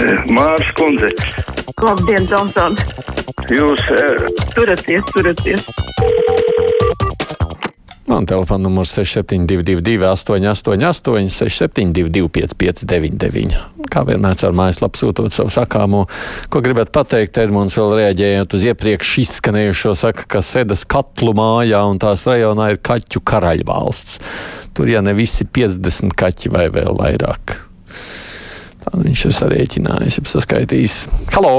[0.00, 1.10] Mārs Kundze,
[1.84, 2.72] Labdien, Tomson!
[3.52, 4.22] jūs eh,
[4.54, 5.66] Turaties, turaties!
[8.08, 13.60] Man telefona numurs 6722, 888, 672, 559,
[13.92, 16.06] kā vienmēr ar mājaslapu sūtot savu sakāmo.
[16.48, 22.00] Ko gribat pateikt, Edmunds, vēl reaģējot uz iepriekš izskanējušo, saka, ka sēdas katlu mājā un
[22.00, 24.22] tās rajonā ir kaķu karaļvalsts.
[24.74, 27.60] Tur, ja ne visi 50 kaķi vai vēl vairāk.
[28.80, 30.96] Tā viņš ir sarēķinājis, jau saskaitījis.
[31.34, 31.54] Halo!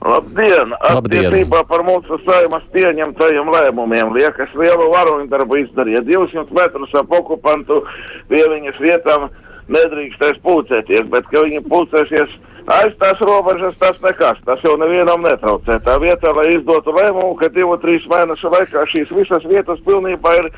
[0.00, 0.72] Labdien!
[0.88, 7.82] Attiecībā par mūsu saimas pieņemtajiem lēmumiem liekas lielu varoņdarbu izdarīja 200 metrus ap okupantu
[8.30, 9.28] pie viņas vietām
[9.70, 12.32] nedrīkstēs pulcēties, bet ka viņi pulcēsies
[12.70, 15.78] aiz tās robežas, tas nekas, tas jau nevienam netraucē.
[15.84, 20.50] Tā vietā, lai izdotu lēmumu, ka divu, trīs mēnešu laikā šīs visas vietas pilnībā ir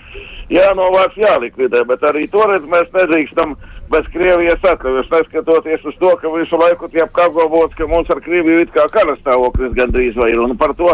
[0.53, 3.57] jānovāc, jālikvidē, bet arī toreiz mēs nedrīkstam
[3.93, 8.65] bez Krievijas atļaujas, neskatoties uz to, ka visu laiku tiek apgalvots, ka mums ar Krieviju
[8.65, 10.41] it kā karastāvoklis gandrīz vai ir.
[10.43, 10.91] Un par to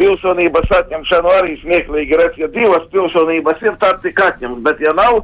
[0.00, 5.22] pilsonības atņemšanu arī smieklīgi redz, ja divas pilsonības ir, tad tik atņems, bet ja nav,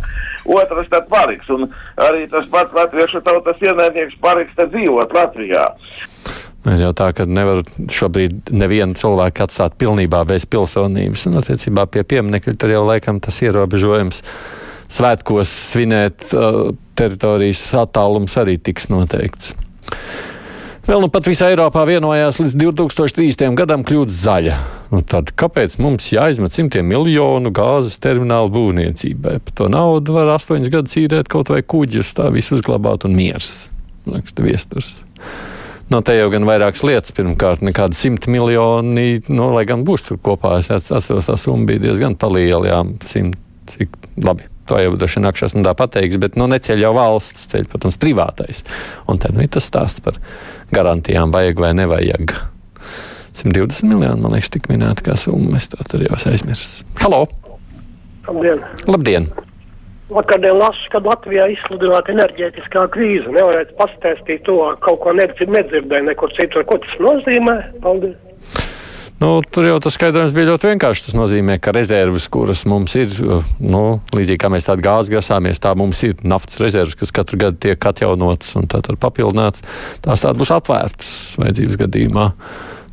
[0.59, 1.49] otras tad paliks.
[1.53, 1.69] Un
[2.09, 5.67] arī tas pats latviešu tautas ienaidnieks paliks te dzīvot Latvijā.
[6.69, 7.63] Ir jau tā, ka nevar
[7.95, 11.29] šobrīd nevienu cilvēku atstāt pilnībā bez pilsonības.
[11.31, 14.21] Un, attiecībā pie pieminiekļa tur jau laikam tas ierobežojums
[14.93, 19.55] svētkos svinēt uh, teritorijas attālums arī tiks noteikts.
[20.89, 23.51] Vēl nu pat visā Eiropā vienojās līdz 2030.
[23.59, 24.55] gadam kļūt zaļa.
[24.89, 29.35] Nu tad kāpēc mums jāizmet simtiem miljonu gāzes terminālu būvniecībai?
[29.45, 33.67] Par to naudu var astoņus gadus īrēt kaut vai kuģus, tā visu uzglabāt un miers.
[34.09, 34.95] Raksta viesturs.
[35.93, 37.13] No te jau gan vairākas lietas.
[37.17, 40.57] Pirmkārt, nekāda simta miljoni, nu, lai gan būs tur kopā.
[40.63, 43.37] Es atceros, tā summa bija diezgan liela, jā, simt,
[43.75, 43.93] cik
[44.25, 44.49] labi.
[44.69, 48.65] To jau droši vien nākšās nedā pateiks, bet nu, neceļ jau valsts, ceļ, protams, privātais.
[49.09, 50.21] Un tad nu, ir tas stāsts par
[50.75, 52.37] garantijām, vajag vai nevajag.
[53.39, 55.57] 120 miljoni, man liekas, tik minēta kā summa.
[55.57, 56.81] Es to tur jau esmu aizmirsis.
[57.01, 57.25] Halo!
[58.29, 58.65] Labdien!
[58.91, 59.31] Labdien!
[60.13, 63.29] Vakardien lasu, ka Latvijā izsludināta enerģētiskā krīze.
[63.33, 66.65] Nevarētu pastāstīt to, kaut ko nedzird, nedzirdēju nekur citur.
[66.69, 67.59] Ko tas nozīmē?
[67.85, 68.17] Paldies!
[69.19, 71.09] Nu, tur jau tas skaidrojums bija ļoti vienkārši.
[71.09, 73.11] Tas nozīmē, ka rezerves, kuras mums ir,
[73.59, 73.83] nu,
[74.15, 77.89] līdzīgi kā mēs tādu gāzi grasāmies, tā mums ir naftas rezerves, kas katru gadu tiek
[77.91, 79.67] atjaunotas un tā tad papildināts.
[80.07, 81.13] Tās tādas būs atvērtas
[81.43, 82.31] vajadzības gadījumā.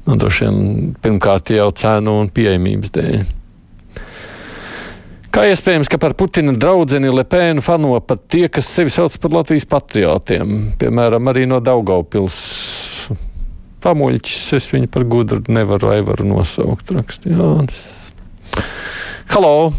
[0.06, 3.26] Nu, droši vien pirmkārt jau cenu un pieejamības dēļ.
[5.36, 9.68] Kā iespējams, ka par Putina draugu Lepēnu fano pat tie, kas sevi sauc par Latvijas
[9.68, 12.65] patriotiem, piemēram, arī no Daugaupils
[13.86, 14.42] pamuļķis.
[14.58, 16.92] Es viņu par gudru nevaru vai varu nosaukt.
[16.96, 17.84] Rakst, Jānis.
[19.34, 19.72] Halo!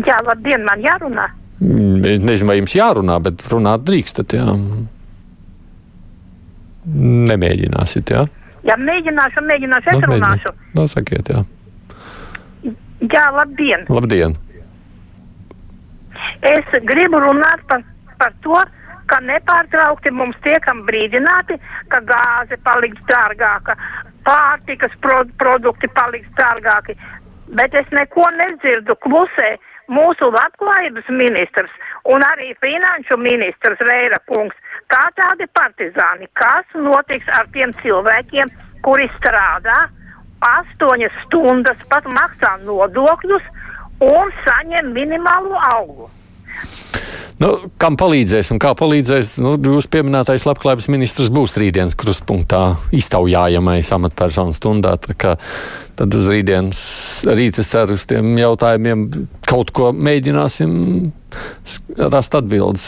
[0.00, 1.28] Jā, labdien, man jārunā.
[1.62, 4.34] Nezinu, vai jums jārunā, bet runāt drīkstat.
[4.34, 4.54] Jā.
[7.30, 8.24] Nemēģināsit, jā?
[8.66, 10.54] Jā, mēģināšu, mēģināšu, es Nu, runāšu.
[10.78, 11.42] Nu, sakiet, jā.
[13.12, 13.84] Jā, labdien.
[13.90, 14.36] Labdien!
[16.46, 17.82] Es gribu runāt par,
[18.18, 18.58] par to,
[19.12, 21.58] ka nepārtraukti mums tiekam brīdināti,
[21.92, 23.76] ka gāze paliks dārgāka,
[24.24, 26.96] pārtikas pro produkti paliks dārgāki.
[27.58, 29.50] Bet es neko nedzirdu klusē
[29.92, 31.74] mūsu labklājības ministrs
[32.08, 34.56] un arī finanšu ministrs Vēra kungs,
[34.88, 36.30] kā tādi partizāni.
[36.38, 38.48] Kas notiks ar tiem cilvēkiem,
[38.86, 39.76] kuri strādā
[40.48, 43.44] astoņas stundas, pat maksā nodokļus
[44.08, 46.10] un saņem minimālo algu?
[47.42, 49.32] Nu, kam palīdzēs un kā palīdzēs?
[49.42, 52.60] Nu, jūs pieminētais labklājības ministrs būs rītdienas krustpunktā
[52.94, 54.94] iztaujājamais amatpersonu stundā.
[55.02, 56.82] Tad uz rītdienas
[57.26, 59.08] rīta ceru uz tiem jautājumiem
[59.48, 60.76] kaut ko mēģināsim
[61.98, 62.86] rast atbildes.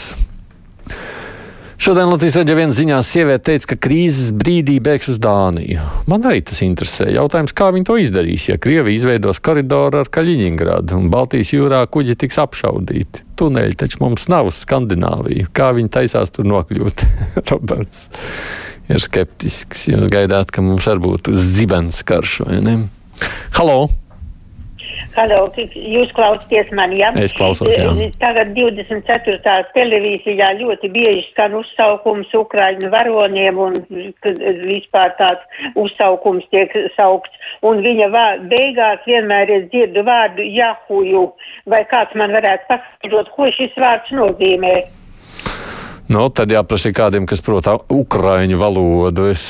[1.75, 5.83] Šodien Latvijas raidījā viena ziņā sieviete teica, ka krīzes brīdī bēgs uz Dāniju.
[6.07, 7.09] Man arī tas interesē.
[7.11, 12.15] Jautājums, kā viņi to izdarīs, ja Krievija izveidos koridoru ar Kaļiņingradu un Baltijas jūrā kuģi
[12.23, 13.25] tiks apšaudīti.
[13.35, 15.51] Tuneļi taču mums nav uz Skandināviju.
[15.55, 17.05] Kā viņi taisās tur nokļūt?
[17.51, 18.07] Roberts
[18.87, 19.89] ir skeptisks.
[19.91, 22.79] Jūs gaidāt, ka mums arī būtu zibens karš vai ne?
[23.59, 23.89] Halo!
[25.15, 27.13] Halo, jūs klausāties mani, jā?
[27.23, 27.87] Es klausos, jā.
[28.19, 29.37] Tagad 24.
[29.71, 33.79] televīzijā ļoti bieži skan uzsaukums Ukraiņu varoniem un
[34.25, 37.31] kad vispār tāds uzsaukums tiek saukts.
[37.63, 38.11] Un viņa
[38.51, 41.25] beigās vienmēr es dzirdu vārdu jahuju.
[41.71, 44.75] Vai kāds man varētu paskaidrot, ko šis vārds nozīmē?
[46.11, 49.31] Nu, tad jāprasa kādiem, kas prot ukraiņu valodu.
[49.31, 49.45] Es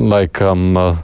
[0.00, 0.96] laikam uh,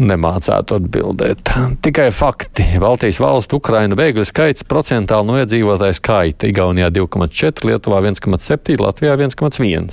[0.00, 1.52] nemācētu atbildēt.
[1.84, 2.64] Tikai fakti.
[2.82, 6.50] Baltijas valstu Ukraiņu bēgļu skaits procentāli no iedzīvotāju skaita.
[6.50, 9.88] Igaunijā 2,4, Lietuvā 1,7, Latvijā 1,1.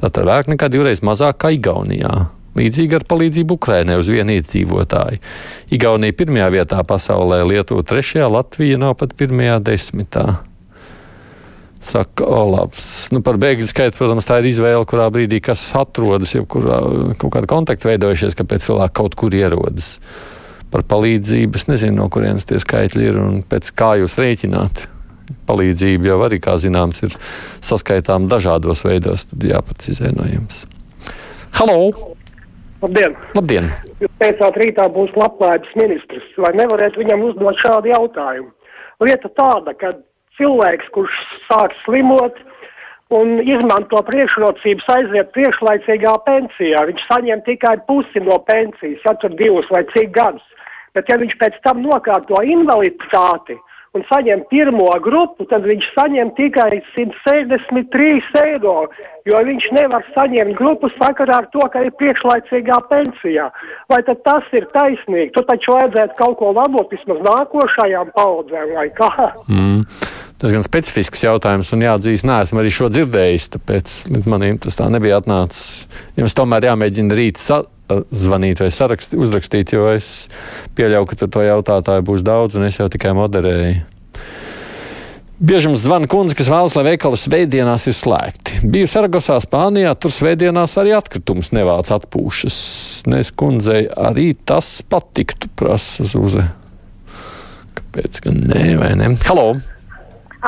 [0.00, 2.14] Tātad vairāk nekā divreiz mazāk kā Igaunijā.
[2.54, 5.18] Līdzīgi ar palīdzību Ukrainai uz vienu iedzīvotāju.
[5.74, 10.26] Igaunija pirmajā vietā pasaulē, Lietuva trešajā, Latvija nav pat pirmajā desmitā.
[11.84, 12.86] Saka Olavs.
[13.12, 16.80] Nu, par bēgļu skaitu, protams, tā ir izvēle, kurā brīdī kas atrodas, jau kurā
[17.20, 19.98] kaut kāda kontakta veidojušies, kāpēc cilvēki kaut kur ierodas.
[20.72, 24.86] Par palīdzību es nezinu, no kurienes tie skaitļi ir un pēc kā jūs rēķināt.
[25.48, 27.14] Palīdzība jau arī, kā zināms, ir
[27.64, 30.64] saskaitām dažādos veidos, tad jāprecizē no jums.
[31.54, 31.92] Halo!
[32.82, 33.14] Labdien!
[33.36, 33.70] Labdien!
[34.02, 36.26] Jūs teicāt, rītā būs labklājības ministrs.
[36.42, 38.50] Vai nevarētu viņam uzdot šādu jautājumu?
[39.04, 39.94] Lieta tāda, ka
[40.38, 42.38] cilvēks, kurš sāk slimot
[43.14, 49.68] un izmanto priekšrocības aiziet priekšlaicīgā pensijā, viņš saņem tikai pusi no pensijas, ja tur divus
[49.74, 50.46] vai cik gadus.
[50.94, 53.56] Bet ja viņš pēc tam nokārto invaliditāti,
[53.94, 58.76] un saņem pirmo grupu, tad viņš saņem tikai 163 eiro,
[59.28, 63.50] jo viņš nevar saņemt grupu sakarā ar to, ka ir priekšlaicīgā pensijā.
[63.92, 65.32] Vai tad tas ir taisnīgi?
[65.36, 69.12] Tu taču vajadzētu kaut ko labot vismaz nākošajām paudzēm vai kā?
[69.46, 69.86] Mm.
[70.44, 74.90] Tas gan specifisks jautājums, un jāatzīst, neesmu arī šo dzirdējis, tāpēc līdz manim tas tā
[74.92, 75.86] nebija atnācis.
[76.20, 80.10] Jums tomēr jāmēģina rīt zvanīt vai sarakstīt, uzrakstīt, jo es
[80.76, 83.80] pieļauju, ka to jautātāju būs daudz, un es jau tikai moderēju.
[85.40, 88.66] Bieži mums zvana kundze, kas vēlas, lai veikali svētdienās ir slēgti.
[88.68, 92.58] Biju Saragosā, Spānijā, tur svētdienās arī atkritums nevāc atpūšas.
[93.08, 96.50] Nes kundzei arī tas patiktu, prasa Zuze.
[97.80, 99.16] Kāpēc gan nē, vai ne?
[99.24, 99.54] Halo!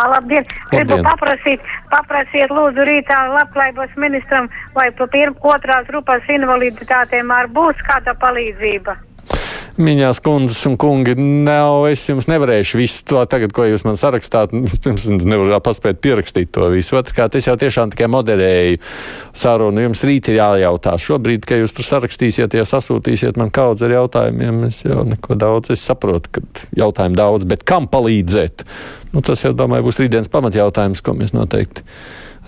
[0.04, 0.44] Labdien!
[0.70, 1.08] Gribu Labdien.
[1.08, 1.60] paprasīt,
[1.90, 8.96] paprasiet lūdzu rītā labklājības ministram, vai pa pirm otrās grupas invaliditātēm ar būs kāda palīdzība.
[9.76, 14.55] Mīļās kundzes un kungi, nav, es jums nevarēšu visu to tagad, ko jūs man sarakstāt.
[14.55, 16.96] Pirms es nevaru paspēt pierakstīt to visu.
[16.96, 18.78] Otrkārt, es jau tiešām tikai moderēju
[19.37, 19.84] sarunu.
[19.84, 20.94] Jums rīt ir jājautā.
[21.02, 25.75] Šobrīd, kad jūs tur sarakstīsiet, ja sasūtīsiet man kaudz ar jautājumiem, es jau neko daudz,
[25.76, 26.46] es saprotu, ka
[26.81, 28.64] jautājumu daudz, bet kam palīdzēt?
[29.12, 31.84] Nu, tas jau, domāju, būs rītdienas pamatjautājums, ko mēs noteikti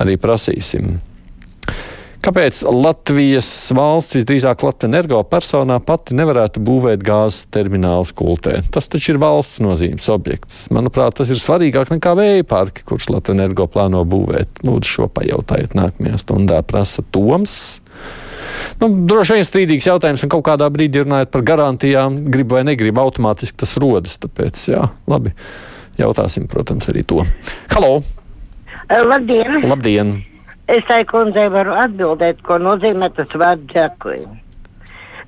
[0.01, 0.97] arī prasīsim.
[2.29, 8.59] Kāpēc Latvijas valsts, visdrīzāk Latvijas energo personā pati nevarētu būvēt gāzes terminālu skultē?
[8.69, 10.59] Tas taču ir valsts nozīmes objekts.
[10.69, 14.61] Manuprāt, tas ir svarīgāk nekā vēja parki, kurš Latvijas energo plāno būvēt.
[14.61, 17.57] Lūdzu, šo pajautājiet nākamajā stundā, prasa Toms.
[18.83, 23.07] Nu, droši vien strīdīgs jautājums, un kaut kādā brīdī runājot par garantijām, gribu vai negribu,
[23.09, 24.21] automātiski tas rodas.
[24.21, 25.33] Tāpēc, jā, labi,
[25.97, 27.25] jautāsim, protams, arī to.
[27.73, 28.03] Halo!
[28.93, 29.63] Labdien!
[29.65, 30.19] Labdien!
[30.69, 34.27] Es tai kundzei varu atbildēt, ko nozīmē tas vārds džekuji.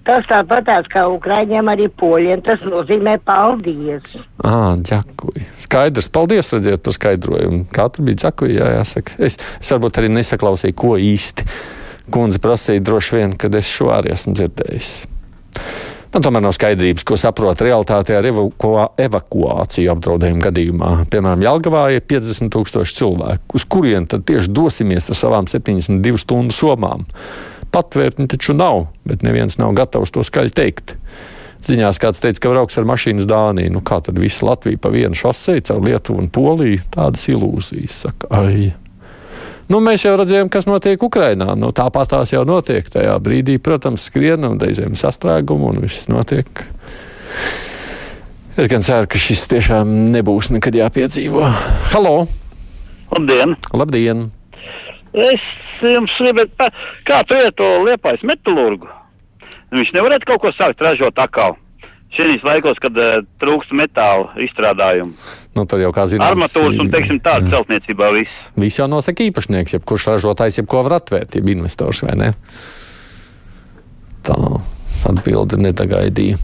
[0.04, 4.04] Tas tāpatās kā Ukraiņiem arī poļiem, tas nozīmē paldies.
[4.44, 5.44] Ah, ģakuji.
[5.60, 7.66] Skaidrs, paldies, redziet, par skaidrojumu.
[7.76, 9.16] Tur bija ģakuji, jā, jāsaka.
[9.28, 11.46] Es, es varbūt arī nesaklausīju, ko īsti
[12.10, 14.92] kundze prasīja droši vien, kad es šo arī esmu dzirdējis.
[16.10, 20.88] Man tomēr nav skaidrības, ko saprot realitātē ar evaku evakuāciju apdraudējumu gadījumā.
[21.12, 23.54] Piemēram, Jālgavā ir 50 tūkstoši cilvēku.
[23.54, 27.06] Uz kurien tad tieši dosimies ar savām 72 stundu somām?
[27.70, 30.96] Patvērtni taču nav, bet neviens nav gatavs to skaļi teikt.
[31.68, 33.76] Ziņās kāds teica, ka brauks ar mašīnu uz Dāniju.
[33.76, 36.82] Nu, kā tad viss Latvija pa vienu šosei caur Lietuvu un Poliju?
[36.90, 38.00] Tādas ilūzijas.
[38.08, 38.72] Saka, ai.
[39.70, 41.52] Nu, mēs jau redzējām, kas notiek Ukrajinā.
[41.54, 42.88] Nu, tāpat tās jau notiek.
[42.90, 46.64] Tajā brīdī, protams, skrien un reizēm sastrēgumu un viss notiek.
[48.58, 51.46] Es gan ceru, ka šis tiešām nebūs nekad jāpiedzīvo.
[51.92, 52.16] Halo!
[53.14, 53.54] Labdien!
[53.70, 54.26] Labdien!
[55.14, 55.46] Es
[55.86, 56.66] jums gribētu, pa,
[57.06, 58.90] kā tu iet to liepais metalurgu?
[59.70, 61.54] Viņš nevarētu kaut ko sākt ražot atkal.
[62.16, 65.14] Šīs laikos, kad uh, trūkst metāla izstrādājumu.
[65.54, 68.42] Nu, tad jau kā zināms, Armatūras un, teiksim, tāda celtniecībā viss.
[68.58, 72.34] Viss jau nosaka īpašnieks, jebkurš ražotājs, jebko var atvērt, jeb investors vai ne?
[74.26, 74.36] Tā
[75.08, 76.38] atbildi nedagaidīja.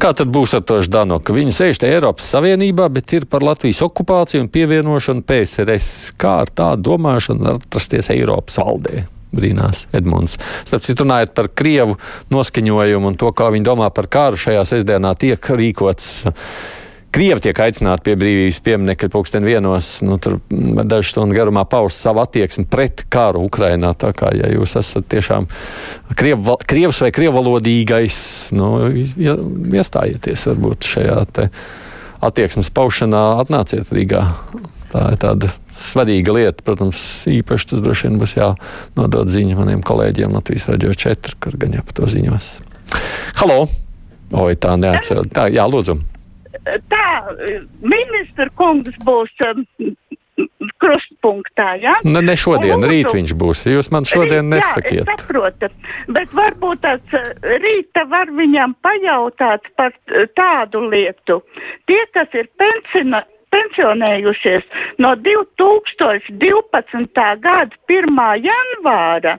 [0.00, 1.34] Kā tad būs ar to Ždanoku?
[1.36, 6.12] Viņi sēž te Eiropas Savienībā, bet ir par Latvijas okupāciju un pievienošanu PSRS.
[6.20, 9.04] Kā ar tādu domāšanu atrasties Eiropas valdē?
[9.36, 10.36] Brīnās Edmunds.
[10.66, 11.96] Starp citu, runājot par Krievu
[12.34, 16.12] noskaņojumu un to, kā viņi domā par kāru šajā sestdienā, tiek rīkots.
[17.10, 22.22] Krievi tiek aicināti pie brīvības pieminiekļa pulksten vienos, nu, tur dažu stundu garumā paust savu
[22.22, 23.90] attieksmi pret karu Ukrainā.
[23.98, 25.48] Tā kā, ja jūs esat tiešām
[26.14, 28.20] kriev, krievs vai krievalodīgais,
[28.54, 31.18] nu, iestājieties varbūt šajā
[32.30, 34.22] attieksmes paušanā, atnāciet Rīgā.
[34.90, 36.64] Tā ir tāda svarīga lieta.
[36.66, 41.78] Protams, īpaši tas droši vien būs jānodod ziņa maniem kolēģiem Latvijas Rādio 4, kur gan
[41.78, 42.50] jau par to ziņos.
[43.38, 43.64] Halo!
[44.30, 45.26] Oi, tā neatceru.
[45.34, 45.96] Tā, jā, lūdzu.
[46.90, 47.06] Tā,
[47.82, 49.64] ministra kungs būs um,
[50.80, 51.94] krustpunktā, jā?
[52.06, 52.90] Ne, ne šodien, Lūdzu.
[52.92, 53.64] rīt viņš būs.
[53.74, 55.02] Jūs man šodien Rīt, nesakiet.
[55.02, 55.70] Jā, es saprotu,
[56.16, 57.28] bet varbūt tāds eh,
[57.64, 61.40] rīta var viņam pajautāt par eh, tādu lietu.
[61.90, 64.64] Tie, kas ir pensina, pensionējušies
[65.02, 67.22] no 2012.
[67.44, 68.20] gada 1.
[68.46, 69.34] janvāra,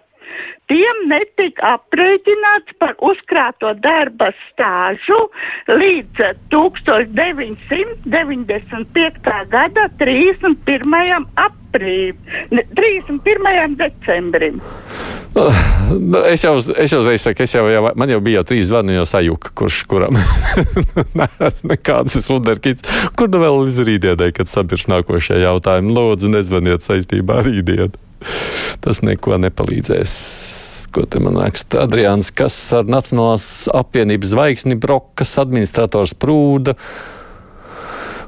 [0.71, 5.19] tiem netika aprēķināts par uzkrāto darba stāžu
[5.71, 6.17] līdz
[6.53, 9.35] 1995.
[9.55, 11.25] gada 31.
[11.47, 12.17] aprīlim,
[12.79, 13.75] 31.
[13.83, 14.55] decembrim.
[15.35, 19.05] Nu, Es jau, uzreiz saku, es jau, jau, man jau bija jau trīs zvani, jau
[19.07, 20.17] sajūta, kurš kuram.
[22.17, 22.87] Ir sundarkīts.
[23.19, 25.93] Kur nu vēl līdz rītdienai, kad sabirs nākošajā jautājumā?
[25.95, 27.93] Lūdzu, nezvaniet saistībā ar rītdienu.
[28.83, 30.17] Tas neko nepalīdzēs.
[30.91, 36.75] Ko te man raksta Adrians, kas ar Nacionālās apvienības zvaigzni Brokas administrators Prūda?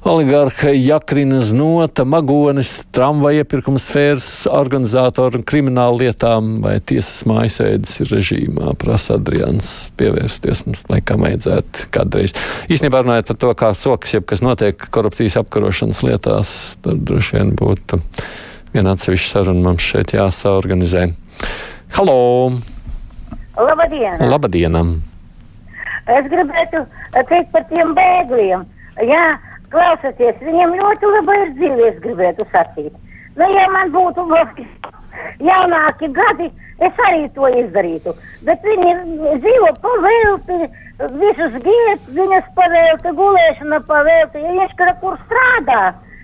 [0.04, 8.12] Oligārha Jakrina Znota, Magonis, tramvaja iepirkuma sfēras organizātori un krimināla lietām vai tiesas mājasēdes ir
[8.12, 12.36] režīmā, prasa Adrians pievērsties mums laikam vajadzētu kādreiz.
[12.68, 16.52] Īstenībā runājot par to, kā sokas, jeb kas notiek korupcijas apkarošanas lietās,
[16.84, 18.02] tad droši vien būtu
[18.76, 21.06] viena atsevišķa saruna mums šeit jāsaorganizē.
[21.96, 22.20] Halo!
[23.56, 24.20] Labdien!
[24.28, 24.98] Labadienam!
[26.12, 26.84] Es gribētu
[27.32, 28.68] teikt par tiem bēgļiem.
[29.08, 29.26] Jā,
[29.74, 32.94] klausieties, viņiem ļoti laba ir dzīve, es gribētu sacīt.
[33.38, 34.66] Nu, ja man būtu vēl
[35.42, 36.50] jaunāki gadi,
[36.84, 38.14] es arī to izdarītu.
[38.48, 38.94] Bet viņi
[39.42, 40.60] dzīvo pavēlti,
[41.22, 45.82] visus giet, viņas pavēlti, gulēšana pavēlti, ja viņš kaut kur strādā,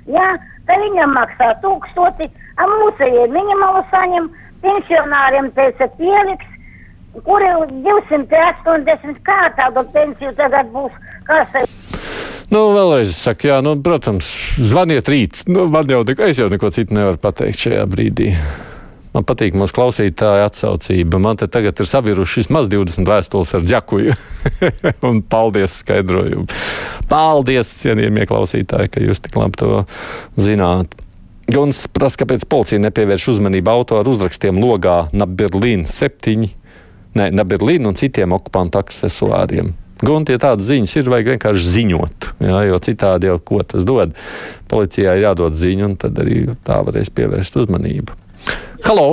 [0.10, 0.30] jā,
[0.70, 2.30] tad viņam maksā tūkstoti,
[2.60, 4.30] a mūsējiem minimālu saņem,
[4.64, 6.56] pensionāriem teica pieliks,
[7.26, 7.50] kuri
[7.88, 10.94] 280 kā tādu pensiju tagad būs,
[11.26, 11.56] kas
[12.50, 14.26] Nu, vēlreiz saku, jā, nu, protams,
[14.58, 15.44] zvaniet rīt.
[15.46, 18.32] Nu, man jau neko, es jau neko citu nevaru pateikt šajā brīdī.
[19.14, 21.18] Man patīk mūsu klausītāja atsaucība.
[21.22, 24.16] Man te tagad ir sabiruši vismaz 20 vēstules ar džekuju.
[25.10, 26.46] Un paldies skaidrojumu.
[27.10, 29.84] Paldies, cienījamie klausītāji, ka jūs tik labi to
[30.38, 30.94] zināt.
[31.50, 36.50] Guns prasa, kāpēc policija nepievērš uzmanību autoru uzrakstiem logā Naberlīna 7,
[37.18, 39.74] ne, Naberlīna un citiem okupantu aksesuāriem.
[40.00, 44.14] Gunti, ja tādas ziņas ir, vajag vienkārši ziņot, jā, jo citādi jau ko tas dod.
[44.72, 48.16] Policijai ir jādod ziņa, un tad arī tā varēs pievērst uzmanību.
[48.88, 49.10] Halo!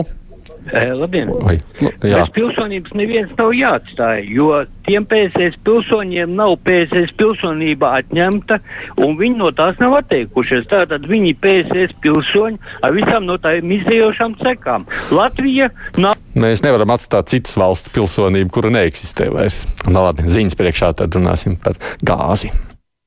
[0.73, 1.31] Labdien!
[1.43, 1.91] Vai, nu.
[2.03, 4.51] Bez pilsonības neviens nav jāatstāj, jo
[4.87, 8.59] tiem PSS pilsoņiem nav PSS pilsonība atņemta,
[9.07, 10.67] un viņi no tās nav atteikušies.
[10.71, 14.87] Tātad viņi PSS pilsoņi ar visām no tām izējošām sekām.
[15.15, 15.71] Latvija
[16.03, 16.19] nav.
[16.37, 19.63] Mēs nevaram atstāt citas valsts pilsonību, kura neeksistē vairs.
[19.87, 22.53] Nu, labi, ziņas priekšā tad runāsim par gāzi.